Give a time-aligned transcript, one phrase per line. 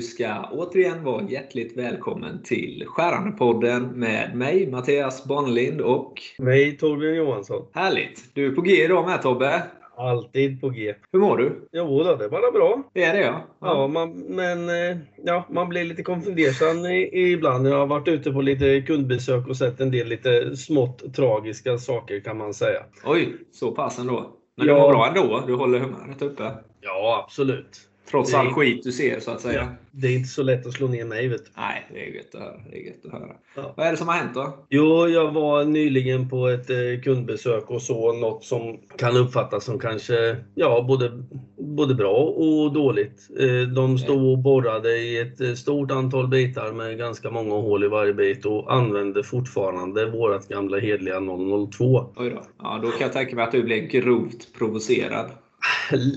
[0.00, 7.16] Du ska återigen vara hjärtligt välkommen till Skärandepodden med mig, Mattias Bonnlind och mig, Torbjörn
[7.16, 7.66] Johansson.
[7.72, 8.34] Härligt!
[8.34, 9.62] Du är på G idag med Tobbe.
[9.96, 10.94] Alltid på G.
[11.12, 11.68] Hur mår du?
[11.72, 12.82] Jo, då, det är bara bra.
[12.94, 13.44] Det är det ja.
[13.60, 17.68] Ja, man, men eh, ja, man blir lite konfundersam ibland.
[17.68, 22.20] Jag har varit ute på lite kundbesök och sett en del lite smått tragiska saker
[22.20, 22.80] kan man säga.
[23.04, 24.36] Oj, så pass ändå.
[24.56, 24.74] Men ja.
[24.74, 25.42] du mår bra ändå?
[25.46, 26.50] Du håller humöret uppe?
[26.80, 27.89] Ja, absolut.
[28.10, 29.60] Trots all skit du ser så att säga.
[29.60, 31.28] Ja, det är inte så lätt att slå ner mig.
[31.28, 31.50] Vet du.
[31.56, 32.60] Nej, det är gött att höra.
[32.70, 33.32] Det är gött att höra.
[33.56, 33.74] Ja.
[33.76, 34.66] Vad är det som har hänt då?
[34.68, 39.78] Jo, jag var nyligen på ett eh, kundbesök och såg något som kan uppfattas som
[39.78, 41.24] kanske ja, både,
[41.58, 43.28] både bra och dåligt.
[43.40, 47.84] Eh, de stod och borrade i ett eh, stort antal bitar med ganska många hål
[47.84, 52.12] i varje bit och använde fortfarande vårt gamla hedliga 002.
[52.16, 52.42] Oj då.
[52.58, 55.30] Ja, då kan jag tänka mig att du blev grovt provocerad.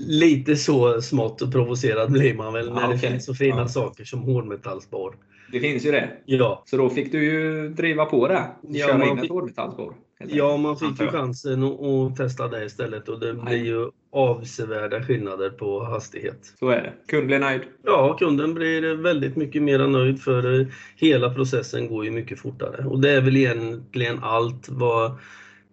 [0.06, 2.92] Lite så smått provocerad blir man väl när okay.
[2.92, 3.68] det finns så fina ja.
[3.68, 5.14] saker som hårdmetallsborr.
[5.52, 6.10] Det finns ju det.
[6.24, 6.62] Ja.
[6.66, 8.42] Så då fick du ju driva på det.
[8.68, 9.94] Ja, köra in ett hårdmetallsborr.
[10.28, 13.44] Ja, man fick ju chansen att testa det istället och det Nej.
[13.44, 16.54] blir ju avsevärda skillnader på hastighet.
[16.58, 16.92] Så är det.
[17.06, 17.60] Kunden blir nöjd?
[17.82, 22.86] Ja, kunden blir väldigt mycket mer nöjd för hela processen går ju mycket fortare.
[22.86, 25.18] Och det är väl egentligen allt vad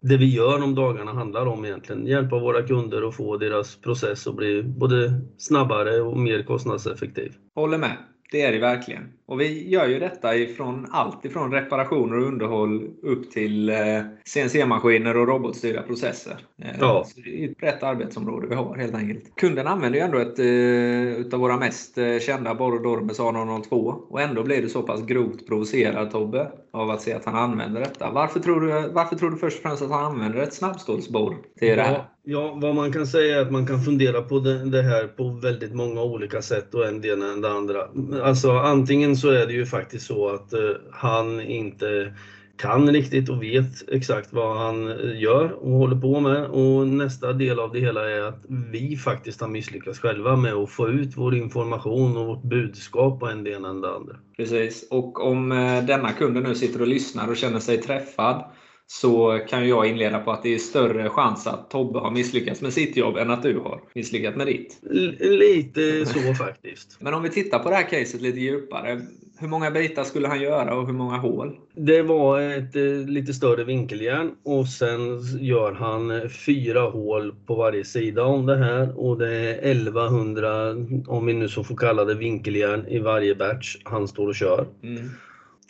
[0.02, 2.06] det vi gör de dagarna handlar om egentligen.
[2.06, 7.34] Hjälpa våra kunder att få deras process att bli både snabbare och mer kostnadseffektiv.
[7.56, 7.98] Håller med.
[8.32, 9.04] Det är det verkligen.
[9.32, 13.78] Och vi gör ju detta ifrån allt ifrån reparationer och underhåll upp till eh,
[14.26, 16.38] CNC-maskiner och robotstyrda processer.
[16.64, 17.06] Eh, ja.
[17.16, 19.36] det är ett brett arbetsområde vi har helt enkelt.
[19.36, 24.44] Kunden använder ju ändå ett eh, utav våra mest kända Borro Dormes A002 och ändå
[24.44, 28.12] blir du så pass grovt provocerad Tobbe av att se att han använder detta.
[28.12, 31.68] Varför tror du, varför tror du först och främst att han använder ett snabbstålsborr till
[31.68, 31.76] ja.
[31.76, 32.06] det här?
[32.24, 35.30] Ja, vad man kan säga är att man kan fundera på det, det, här på
[35.30, 37.80] väldigt många olika sätt och en del än det andra.
[38.24, 40.60] Alltså antingen så är det ju faktiskt så att eh,
[40.92, 42.14] han inte
[42.58, 46.46] kan riktigt och vet exakt vad han eh, gör och håller på med.
[46.46, 50.70] Och nästa del av det hela är att vi faktiskt har misslyckats själva med att
[50.70, 54.16] få ut vår information och vårt budskap på en del än det andra.
[54.38, 58.44] Precis, och om eh, denna kunden nu sitter och lyssnar och känner sig träffad
[58.92, 62.74] så kan jag inleda på att det är större chans att Tobbe har misslyckats med
[62.74, 64.80] sitt jobb än att du har misslyckats med ditt.
[64.92, 66.98] L lite så faktiskt.
[67.00, 69.02] Men om vi tittar på det här caset lite djupare.
[69.40, 71.58] Hur många bitar skulle han göra och hur många hål?
[71.76, 77.86] Det var ett eh, lite större vinkeljärn och sen gör han fyra hål på varje
[77.86, 80.72] sida om det här och det är 1100,
[81.08, 84.68] om vi nu så får kalla det vinkeljärn, i varje batch han står och kör.
[84.84, 85.10] Mm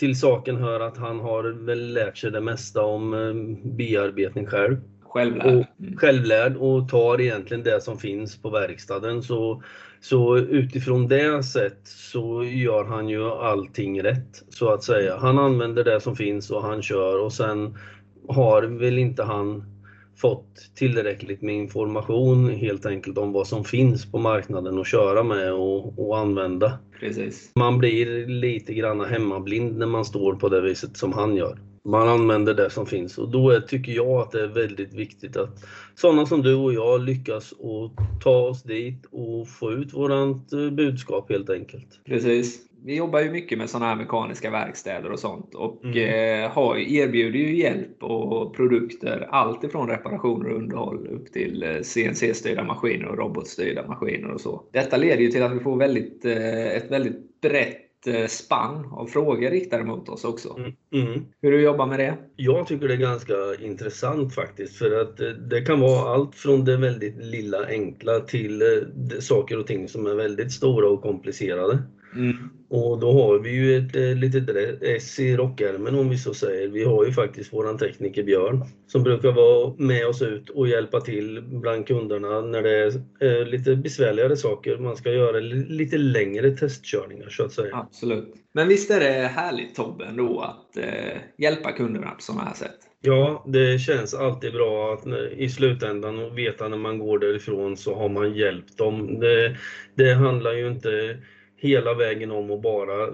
[0.01, 4.77] till saken hör att han har väl lärt sig det mesta om eh, bearbetning själv.
[5.01, 5.45] Självlärd.
[5.45, 5.97] Och, mm.
[5.97, 9.23] självlärd och tar egentligen det som finns på verkstaden.
[9.23, 9.63] Så,
[9.99, 15.17] så utifrån det sätt så gör han ju allting rätt så att säga.
[15.17, 17.77] Han använder det som finns och han kör och sen
[18.27, 19.63] har väl inte han
[20.21, 25.53] fått tillräckligt med information helt enkelt om vad som finns på marknaden att köra med
[25.53, 26.79] och, och använda.
[26.99, 27.51] Precis.
[27.55, 31.59] Man blir lite grann hemmablind när man står på det viset som han gör.
[31.85, 35.37] Man använder det som finns och då är, tycker jag att det är väldigt viktigt
[35.37, 35.63] att
[35.95, 37.91] sådana som du och jag lyckas och
[38.23, 40.11] ta oss dit och få ut vårt
[40.53, 41.99] eh, budskap helt enkelt.
[42.05, 46.43] Precis vi jobbar ju mycket med sådana här mekaniska verkstäder och sånt och mm.
[46.43, 51.81] eh, har, erbjuder ju hjälp och produkter allt ifrån reparationer och underhåll upp till eh,
[51.81, 54.63] CNC-styrda maskiner och robotstyrda maskiner och så.
[54.73, 59.05] Detta leder ju till att vi får väldigt, eh, ett väldigt brett eh, spann av
[59.05, 60.55] frågor riktade mot oss också.
[60.57, 60.71] Mm.
[60.93, 61.25] Mm.
[61.41, 62.17] Hur du jobbar med det?
[62.35, 66.65] Jag tycker det är ganska intressant faktiskt för att eh, det kan vara allt från
[66.65, 68.63] det väldigt lilla enkla till
[69.19, 71.79] saker och ting som är väldigt stora och komplicerade.
[72.15, 72.49] Mm.
[72.69, 74.49] Och då har vi ju ett eh, litet
[74.81, 76.67] S i rockärmen om vi så säger.
[76.67, 81.01] Vi har ju faktiskt våran tekniker Björn som brukar vara med oss ut och hjälpa
[81.01, 84.77] till bland kunderna när det är eh, lite besvärligare saker.
[84.77, 87.75] Man ska göra lite längre testkörningar så att säga.
[87.75, 88.33] Absolut.
[88.53, 92.77] Men visst är det härligt Tobbe ändå att eh, hjälpa kunderna på sådana här sätt?
[93.01, 95.07] Ja, det känns alltid bra att
[95.37, 99.19] i slutändan veta när man går därifrån så har man hjälpt dem.
[99.19, 99.57] Det,
[99.95, 101.17] det handlar ju inte
[101.61, 103.07] hela vägen om att bara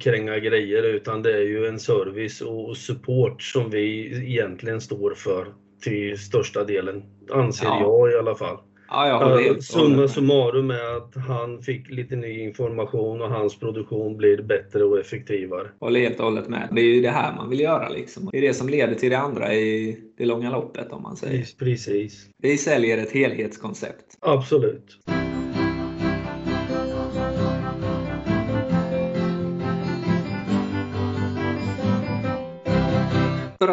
[0.00, 5.46] kränga grejer utan det är ju en service och support som vi egentligen står för
[5.82, 7.80] till största delen, anser ja.
[7.80, 8.56] jag i alla fall.
[8.88, 14.16] Ja, jag håller Summa summarum är att han fick lite ny information och hans produktion
[14.16, 15.68] blir bättre och effektivare.
[15.80, 16.68] Håller helt och hållet med.
[16.72, 18.28] Det är ju det här man vill göra liksom.
[18.32, 21.46] Det är det som leder till det andra i det långa loppet om man säger.
[21.58, 22.28] Precis.
[22.42, 24.16] Vi säljer ett helhetskoncept.
[24.20, 24.98] Absolut.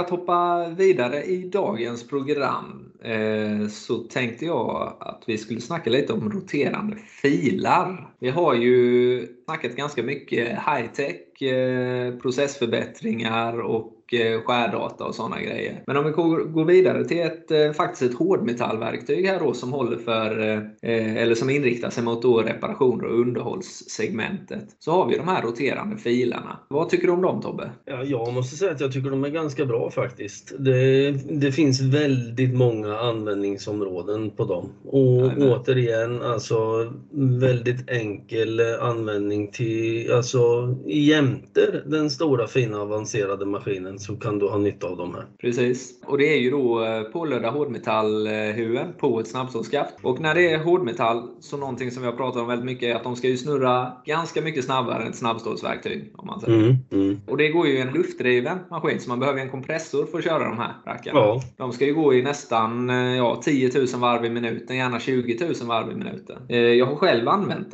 [0.07, 6.13] Att hoppa vidare i dagens program eh, så tänkte jag att vi skulle snacka lite
[6.13, 8.13] om roterande filar.
[8.19, 15.83] Vi har ju snackat ganska mycket high-tech, eh, processförbättringar och Eh, skärdata och sådana grejer.
[15.87, 19.97] Men om vi går vidare till ett, eh, faktiskt ett hårdmetallverktyg här då som håller
[19.97, 20.49] för,
[20.81, 24.65] eh, eller som inriktar sig mot då reparationer och underhållssegmentet.
[24.79, 26.59] Så har vi de här roterande filarna.
[26.69, 27.71] Vad tycker du om dem Tobbe?
[27.85, 30.53] Ja, jag måste säga att jag tycker de är ganska bra faktiskt.
[30.59, 34.69] Det, det finns väldigt många användningsområden på dem.
[34.85, 35.53] Och Amen.
[35.53, 36.93] återigen, alltså
[37.39, 44.57] väldigt enkel användning till, alltså jämte den stora fina avancerade maskinen så kan du ha
[44.57, 45.25] nytta av de här.
[45.41, 46.01] Precis.
[46.05, 49.93] Och det är ju då eh, pålödda hårdmetallhuvuden på ett snabbstålskaft.
[50.01, 52.95] Och när det är hårdmetall, så någonting som vi har pratat om väldigt mycket är
[52.95, 56.13] att de ska ju snurra ganska mycket snabbare än ett snabbstålsverktyg.
[56.15, 56.59] Om man säger.
[56.59, 57.21] Mm, mm.
[57.27, 60.23] Och det går ju i en luftdriven maskin, så man behöver en kompressor för att
[60.23, 61.19] köra de här rackarna.
[61.19, 61.41] Ja.
[61.57, 65.45] De ska ju gå i nästan eh, ja, 10 000 varv i minuten, gärna 20
[65.45, 66.37] 000 varv i minuten.
[66.49, 67.71] Eh, jag har själv använt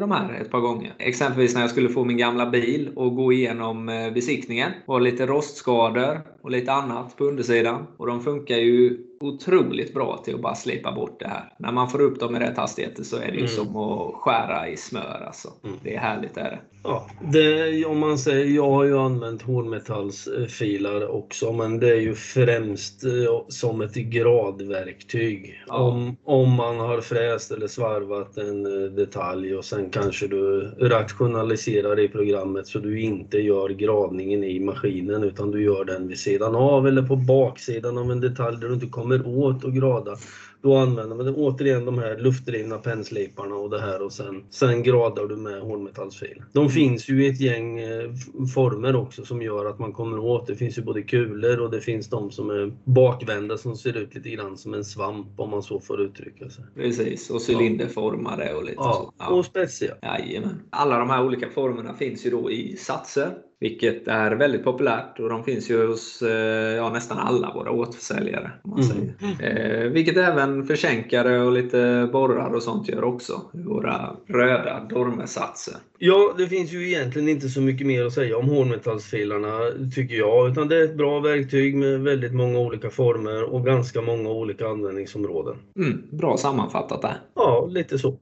[0.00, 0.94] de här ett par gånger.
[0.98, 4.72] Exempelvis när jag skulle få min gamla bil och gå igenom besiktningen.
[4.86, 7.86] Var lite rost rostskador och lite annat på undersidan.
[7.96, 11.52] Och de funkar ju otroligt bra till att bara slipa bort det här.
[11.58, 13.48] När man får upp dem i rätt hastigheter så är det ju mm.
[13.48, 15.22] som att skära i smör.
[15.26, 15.52] Alltså.
[15.64, 15.76] Mm.
[15.82, 16.60] Det är härligt är det.
[16.82, 22.14] Ja, det, om man säger, jag har ju använt hårdmetallsfilar också, men det är ju
[22.14, 23.10] främst eh,
[23.48, 25.62] som ett gradverktyg.
[25.66, 25.74] Ja.
[25.74, 32.00] Om, om man har fräst eller svarvat en eh, detalj och sen kanske du rationaliserar
[32.00, 36.54] i programmet så du inte gör gradningen i maskinen utan du gör den vid sidan
[36.54, 40.16] av eller på baksidan av en detalj där du inte kommer åt att grada.
[40.62, 45.26] Då använder man återigen de här luftdrivna pennsliparna och det här och sen, sen gradar
[45.26, 46.42] du med hårdmetallsfil.
[46.52, 46.70] De mm.
[46.70, 48.10] finns ju i ett gäng eh,
[48.54, 50.46] former också som gör att man kommer åt.
[50.46, 54.14] Det finns ju både kulor och det finns de som är bakvända som ser ut
[54.14, 56.64] lite grann som en svamp om man så får uttrycka sig.
[56.74, 59.14] Precis, och cylinderformade och lite ja, så.
[59.18, 59.94] Ja, och spetsiga.
[60.02, 60.62] Jajamän.
[60.70, 65.28] Alla de här olika formerna finns ju då i satser vilket är väldigt populärt och
[65.28, 68.50] de finns ju hos eh, ja, nästan alla våra återförsäljare.
[68.62, 68.96] Om man mm.
[68.96, 69.84] säger.
[69.84, 73.42] Eh, vilket även försänkare och lite borrar och sånt gör också.
[73.52, 75.74] Våra röda dormesatser.
[75.98, 79.58] Ja, det finns ju egentligen inte så mycket mer att säga om hårdmetallsfilarna
[79.94, 80.50] tycker jag.
[80.50, 84.66] Utan det är ett bra verktyg med väldigt många olika former och ganska många olika
[84.66, 85.56] användningsområden.
[85.76, 87.16] Mm, bra sammanfattat där.
[87.34, 88.18] Ja, lite så.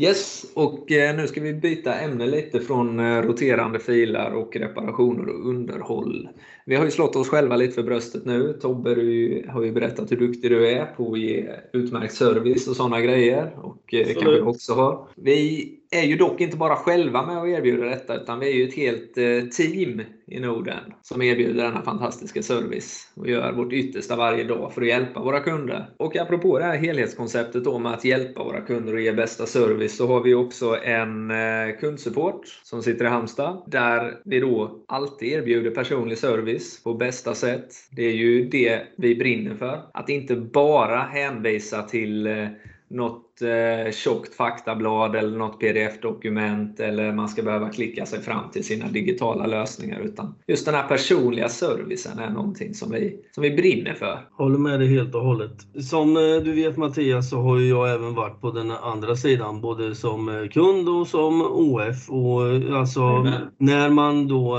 [0.00, 5.28] Yes, och eh, nu ska vi byta ämne lite från eh, roterande filar och reparationer
[5.28, 6.28] och underhåll.
[6.66, 8.58] Vi har ju slått oss själva lite för bröstet nu.
[8.60, 12.76] Tobbe, du har ju berättat hur duktig du är på att ge utmärkt service och
[12.76, 13.50] sådana grejer.
[13.62, 15.08] Och eh, det kan vi också ha.
[15.16, 18.68] Vi är ju dock inte bara själva med och erbjuder detta, utan vi är ju
[18.68, 24.16] ett helt eh, team i Norden som erbjuder denna fantastiska service och gör vårt yttersta
[24.16, 25.90] varje dag för att hjälpa våra kunder.
[25.96, 30.06] Och apropå det här helhetskonceptet om att hjälpa våra kunder och ge bästa service så
[30.06, 35.70] har vi också en eh, kundsupport som sitter i Halmstad där vi då alltid erbjuder
[35.70, 37.68] personlig service på bästa sätt.
[37.90, 39.82] Det är ju det vi brinner för.
[39.94, 42.46] Att inte bara hänvisa till eh,
[42.88, 48.50] något något eh, tjockt faktablad eller något pdf-dokument eller man ska behöva klicka sig fram
[48.50, 50.00] till sina digitala lösningar.
[50.00, 54.28] Utan just den här personliga servicen är någonting som vi, som vi brinner för.
[54.32, 55.52] Håller med dig helt och hållet.
[55.90, 59.94] Som eh, du vet Mattias så har jag även varit på den andra sidan både
[59.94, 62.10] som eh, kund och som OF.
[62.10, 63.26] Och eh, alltså,
[63.58, 64.58] när man då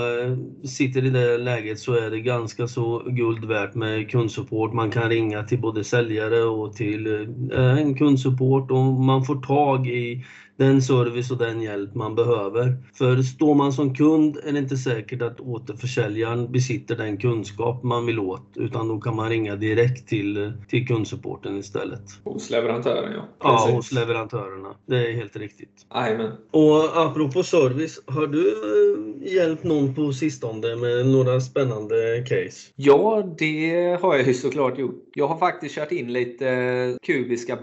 [0.64, 4.74] sitter i det läget så är det ganska så guld värt med kundsupport.
[4.74, 7.08] Man kan ringa till både säljare och till
[7.54, 10.26] en kundsupport och man får tag i
[10.62, 12.78] den service och den hjälp man behöver.
[12.94, 18.06] För står man som kund är det inte säkert att återförsäljaren besitter den kunskap man
[18.06, 22.02] vill åt, utan då kan man ringa direkt till, till kundsupporten istället.
[22.24, 23.52] Hos leverantören ja.
[23.52, 23.70] Precis.
[23.70, 24.76] Ja, hos leverantörerna.
[24.86, 25.86] Det är helt riktigt.
[25.90, 26.32] Amen.
[26.52, 32.72] Och apropå service, har du eh, hjälpt någon på sistone med några spännande case?
[32.76, 35.04] Ja, det har jag ju såklart gjort.
[35.14, 37.58] Jag har faktiskt kört in lite kubiska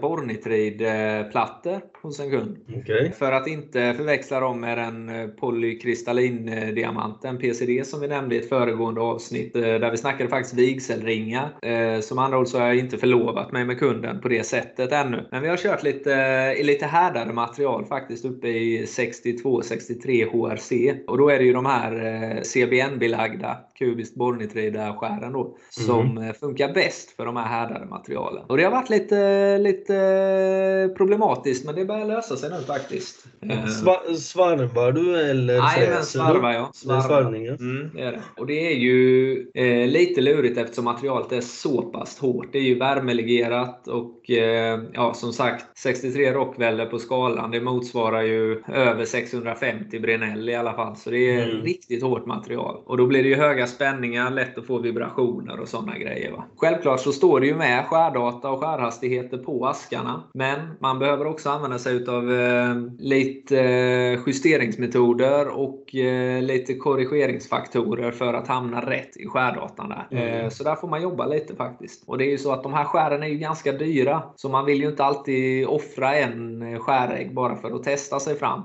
[0.99, 2.57] bornitridplattor hos en kund.
[2.81, 3.11] Okay.
[3.11, 8.49] För att inte förväxla dem med den eh, polykristallin-diamanten, PCD, som vi nämnde i ett
[8.49, 11.49] föregående avsnitt, eh, där vi snackade faktiskt vigselringar.
[11.61, 14.91] Eh, som andra ord så har jag inte förlovat mig med kunden på det sättet
[14.91, 15.27] ännu.
[15.31, 16.11] Men vi har kört lite,
[16.57, 20.93] i lite härdare material faktiskt, uppe i 62-63 HRC.
[21.07, 26.33] Och då är det ju de här CBN-belagda kubiskt bornitrida skären då, som mm.
[26.33, 28.43] funkar bäst för de här härdade materialen.
[28.47, 33.25] Och det har varit lite, lite problematiskt, men det börjar lösa sig nu faktiskt.
[33.41, 36.75] Eh, Sva svarvar du eller Nej, men svarvar jag.
[36.75, 37.21] Svarvar.
[37.21, 38.21] Mm, det är det.
[38.37, 42.47] Och det är ju eh, lite lurigt eftersom materialet är så pass hårt.
[42.51, 47.51] Det är ju värmelegerat och eh, ja, som sagt 63 Rockwelle på skalan.
[47.51, 50.95] Det motsvarar ju över 650 Brinell i alla fall.
[50.95, 51.63] Så det är mm.
[51.63, 52.81] riktigt hårt material.
[52.85, 56.31] Och då blir det ju höga spänningar, lätt att få vibrationer och sådana grejer.
[56.31, 56.45] Va?
[56.57, 60.23] Självklart så står det ju med skärdata och skärhastigheter på askarna.
[60.33, 68.11] Men man behöver också använda sig av eh, lite eh, justeringsmetoder och eh, lite korrigeringsfaktorer
[68.11, 69.89] för att hamna rätt i skärdatan.
[69.89, 70.07] Där.
[70.11, 70.51] Mm.
[70.51, 72.03] Så där får man jobba lite faktiskt.
[72.05, 74.23] Och det är ju så att de här skären är ju ganska dyra.
[74.35, 78.63] Så man vill ju inte alltid offra en skärägg bara för att testa sig fram.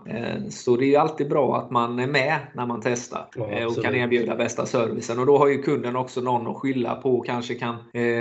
[0.50, 3.82] Så det är ju alltid bra att man är med när man testar ja, och
[3.82, 5.18] kan erbjuda bästa servicen.
[5.18, 7.76] Och då har ju kunden också någon att skylla på och kanske kan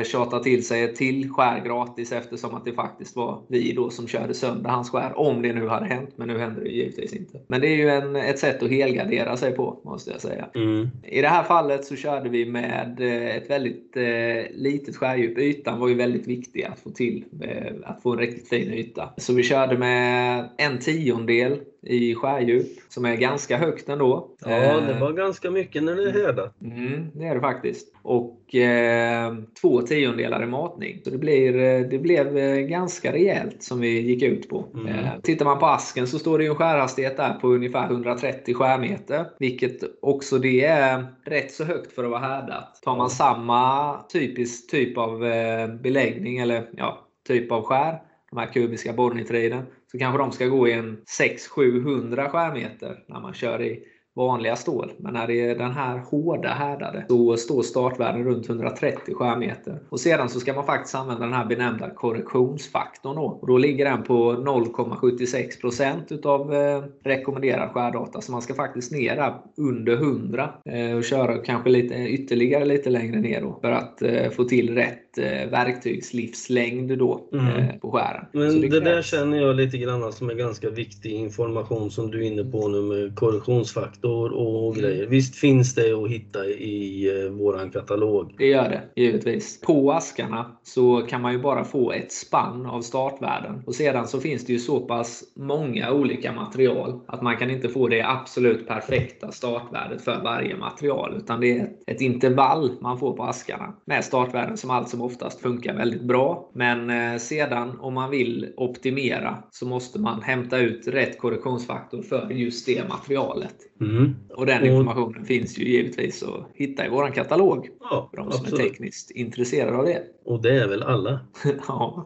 [0.05, 3.41] tjata till sig ett till skär gratis eftersom att det faktiskt var
[3.73, 5.19] vi då som körde sönder hans skär.
[5.19, 7.39] Om det nu hade hänt, men nu hände det givetvis inte.
[7.47, 10.49] Men det är ju en, ett sätt att helgardera sig på, måste jag säga.
[10.55, 10.89] Mm.
[11.03, 15.37] I det här fallet så körde vi med eh, ett väldigt eh, litet skärdjup.
[15.37, 19.09] Ytan var ju väldigt viktig att få till, eh, att få en riktigt fin yta.
[19.17, 24.29] Så vi körde med en tiondel i skärdjup som är ganska högt ändå.
[24.45, 26.61] Ja, det var ganska mycket när det är härdat.
[26.61, 27.95] Mm, det är det faktiskt.
[28.01, 31.01] Och eh, två tiondelar i matning.
[31.03, 34.65] Så det, blir, eh, det blev eh, ganska rejält som vi gick ut på.
[34.73, 34.87] Mm.
[34.87, 38.53] Eh, tittar man på asken så står det ju en skärhastighet där på ungefär 130
[38.53, 39.25] skärmeter.
[39.39, 42.79] Vilket också det är rätt så högt för att vara härdat.
[42.83, 47.99] Tar man samma typisk typ av eh, beläggning eller ja, typ av skär
[48.33, 53.33] de här kubiska borrnitriden, så kanske de ska gå i en 600-700 skärmeter när man
[53.33, 53.83] kör i
[54.15, 54.91] vanliga stål.
[54.97, 59.79] Men när det är den här hårda härdade så står startvärden runt 130 skärmeter.
[59.89, 63.15] Och sedan så ska man faktiskt använda den här benämnda korrektionsfaktorn.
[63.15, 63.21] Då.
[63.21, 68.21] Och då ligger den på 0,76% utav eh, rekommenderad skärdata.
[68.21, 72.89] Så man ska faktiskt ner där under 100 eh, och köra kanske lite, ytterligare lite
[72.89, 77.47] längre ner då, för att eh, få till rätt eh, verktygslivslängd då, mm.
[77.47, 78.25] eh, på skären.
[78.31, 82.25] Men det, det där känner jag lite grann som är ganska viktig information som du
[82.25, 84.81] är inne på nu med korrektionsfaktorn faktor och mm.
[84.81, 85.07] grejer.
[85.07, 88.35] Visst finns det att hitta i eh, våran katalog?
[88.37, 89.61] Det gör det, givetvis.
[89.61, 93.63] På askarna så kan man ju bara få ett spann av startvärden.
[93.65, 97.69] Och sedan så finns det ju så pass många olika material att man kan inte
[97.69, 101.13] få det absolut perfekta startvärdet för varje material.
[101.17, 105.01] Utan det är ett, ett intervall man får på askarna med startvärden som allt som
[105.03, 106.51] oftast funkar väldigt bra.
[106.53, 112.29] Men eh, sedan om man vill optimera så måste man hämta ut rätt korrektionsfaktor för
[112.29, 113.55] just det materialet.
[113.81, 114.15] Mm.
[114.29, 117.69] Och den informationen och, finns ju givetvis att hitta i vår katalog.
[117.79, 118.65] Ja, för de som absolut.
[118.65, 120.03] är tekniskt intresserade av det.
[120.25, 121.19] Och det är väl alla?
[121.67, 122.05] ja,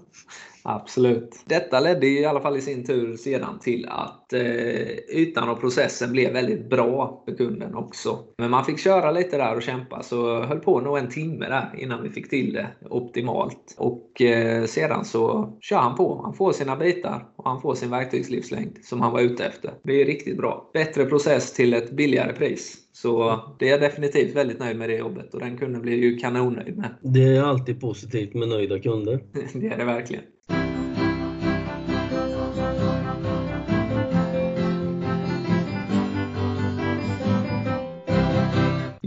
[0.70, 1.44] Absolut.
[1.46, 6.12] Detta ledde i alla fall i sin tur sedan till att eh, ytan och processen
[6.12, 8.20] blev väldigt bra för kunden också.
[8.38, 11.76] Men man fick köra lite där och kämpa så höll på nog en timme där
[11.78, 13.76] innan vi fick till det optimalt.
[13.78, 16.22] Och eh, sedan så kör han på.
[16.24, 19.74] Han får sina bitar och han får sin verktygslivslängd som han var ute efter.
[19.84, 20.70] Det är riktigt bra.
[20.74, 22.78] Bättre process till ett billigare pris.
[22.92, 26.78] Så det är definitivt väldigt nöjd med det jobbet och den kunden blir ju kanonnöjd
[26.78, 26.96] med.
[27.02, 29.20] Det är alltid positivt med nöjda kunder.
[29.54, 30.24] det är det verkligen.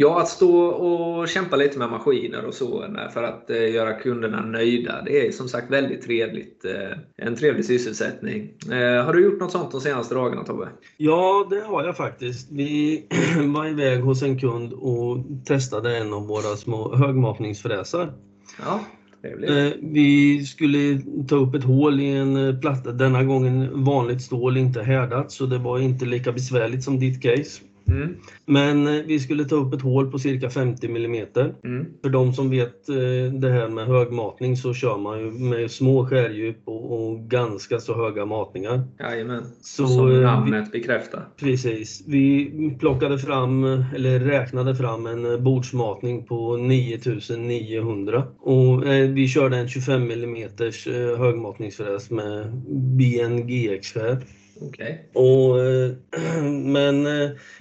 [0.02, 4.42] Ja, att stå och kämpa lite med maskiner och så för att eh, göra kunderna
[4.42, 5.02] nöjda.
[5.04, 6.64] Det är som sagt väldigt trevligt.
[6.64, 8.50] Eh, en trevlig sysselsättning.
[8.72, 10.68] Eh, har du gjort något sånt de senaste dagarna Tobbe?
[10.96, 12.52] Ja, det har jag faktiskt.
[12.52, 13.04] Vi
[13.54, 18.12] var iväg hos en kund och testade en av våra små högmatningsfräsar.
[18.64, 18.80] Ja.
[19.22, 19.76] Trevligt.
[19.82, 25.32] Vi skulle ta upp ett hål i en platta, denna gången vanligt stål, inte härdat,
[25.32, 27.62] så det var inte lika besvärligt som ditt case.
[27.90, 28.16] Mm.
[28.46, 31.26] Men eh, vi skulle ta upp ett hål på cirka 50 mm.
[31.64, 31.86] Mm.
[32.02, 36.06] För de som vet eh, det här med högmatning så kör man ju med små
[36.06, 38.82] skärdjup och, och ganska så höga matningar.
[38.98, 41.28] Jajamän, så, som eh, namnet vi, bekräftar.
[41.40, 42.04] Precis.
[42.06, 50.10] Vi plockade fram, eller räknade fram en bordsmatning på 9900 och vi körde en 25
[50.10, 50.48] mm
[51.18, 54.18] högmatningsfräs med BNGX-skär.
[54.60, 54.94] Okay.
[55.12, 55.56] Och,
[56.64, 57.06] men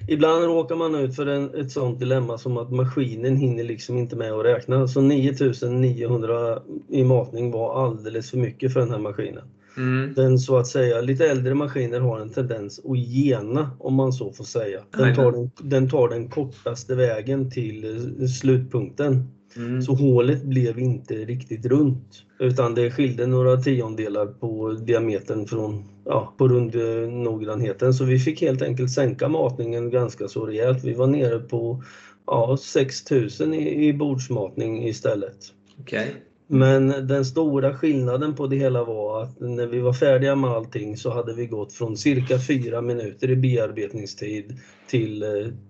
[0.08, 4.15] ibland råkar man ut för en, ett sånt dilemma som att maskinen hinner liksom inte
[4.15, 4.88] med att räkna.
[4.88, 9.44] Så 9900 i matning var alldeles för mycket för den här maskinen.
[9.77, 10.13] Mm.
[10.13, 14.32] Den så att säga lite äldre maskiner har en tendens att gena om man så
[14.32, 14.79] får säga.
[14.98, 19.27] Den tar den, den, tar den kortaste vägen till slutpunkten.
[19.56, 19.82] Mm.
[19.82, 26.34] Så hålet blev inte riktigt runt utan det skilde några tiondelar på diametern från, ja,
[26.38, 27.94] på rundnoggrannheten.
[27.94, 30.84] Så vi fick helt enkelt sänka matningen ganska så rejält.
[30.84, 31.84] Vi var nere på
[32.27, 35.38] ja, 6000 i, i bordsmatning istället.
[35.82, 36.08] Okay.
[36.51, 40.98] Men den stora skillnaden på det hela var att när vi var färdiga med allting
[40.98, 45.29] så hade vi gått från cirka fyra minuter i bearbetningstid till eh,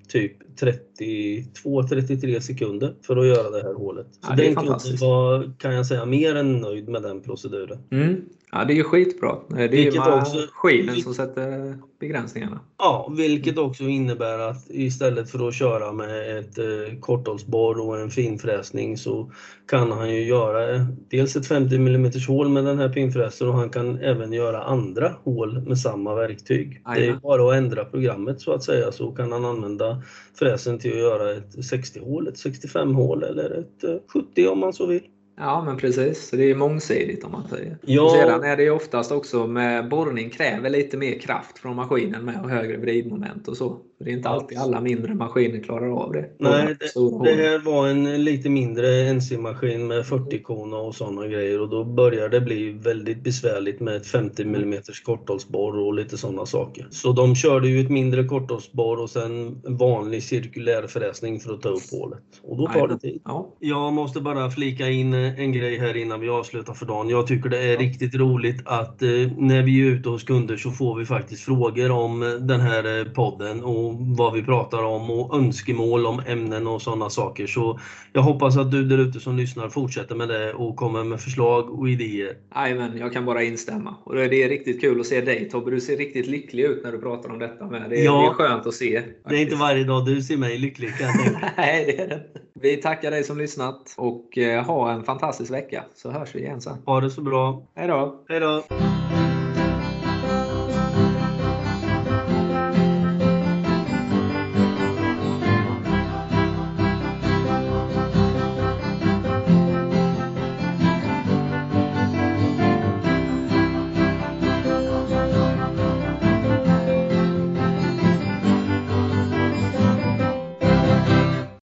[0.09, 4.07] typ 32-33 sekunder för att göra det här hålet.
[4.11, 7.77] Så ja, den kunden var, kan jag säga, mer än nöjd med den proceduren.
[7.91, 8.21] Mm.
[8.51, 9.35] Ja, det är ju skitbra.
[9.49, 12.59] Det är vilket ju maskinen också, som sätter begränsningarna.
[12.77, 18.09] Ja, vilket också innebär att istället för att köra med ett eh, korthållsborr och en
[18.09, 19.31] finfräsning så
[19.69, 23.69] kan han ju göra dels ett 50 mm hål med den här pinfräsen och han
[23.69, 26.81] kan även göra andra hål med samma verktyg.
[26.83, 26.99] Aja.
[26.99, 29.99] Det är bara att ändra programmet så att säga så kan han använda
[30.34, 34.60] fräsen till att göra ett 60 hål, ett 65 hål eller ett 70 eh, om
[34.60, 35.03] man så vill.
[35.38, 36.29] Ja, men precis.
[36.29, 37.77] Så det är mångsidigt om man säger.
[37.82, 38.03] Ja.
[38.03, 42.41] Och sedan är det oftast också med borrning kräver lite mer kraft från maskinen med
[42.44, 43.77] och högre vridmoment och så.
[44.00, 46.29] Det är inte alltid alla mindre maskiner klarar av det.
[46.38, 51.62] Nej, det, det här var en lite mindre NC-maskin med 40 kona och sådana grejer
[51.62, 56.46] och då börjar det bli väldigt besvärligt med ett 50 mm korthållsborr och lite sådana
[56.46, 56.88] saker.
[56.91, 61.70] Så de körde ju ett mindre korthållsborr och sen vanlig cirkulär fräsning för att ta
[61.70, 62.24] upp hålet.
[62.44, 63.22] Och då tar det tid.
[63.25, 63.56] Ja.
[63.60, 67.10] Jag måste bara flika in en grej här innan vi avslutar för dagen.
[67.10, 67.79] Jag tycker det är ja.
[67.79, 71.91] riktigt roligt att eh, när vi är ute hos kunder så får vi faktiskt frågor
[71.91, 76.81] om den här eh, podden och vad vi pratar om och önskemål om ämnen och
[76.81, 77.48] sådana saker.
[77.48, 77.79] Så
[78.13, 81.79] jag hoppas att du där ute som lyssnar fortsätter med det och kommer med förslag
[81.79, 82.35] och idéer.
[82.55, 83.96] Jajamän, jag kan bara instämma.
[84.03, 85.72] Och det är riktigt kul att se dig Tobbe.
[85.72, 87.66] Du ser riktigt lycklig ut när du pratar om detta.
[87.66, 87.90] Med.
[87.90, 88.96] Det, är, ja, det är skönt att se.
[88.96, 89.29] Faktiskt.
[89.29, 91.51] Det är inte varje dag du ser mig lycklig kan jag.
[91.57, 92.22] Nej, det är det
[92.61, 96.61] Vi tackar dig som lyssnat och eh, ha en fantastisk vecka så hörs vi igen
[96.61, 96.77] sen.
[96.85, 97.63] Ha det så bra.
[97.75, 98.24] Hej då.
[98.29, 98.63] Hej då.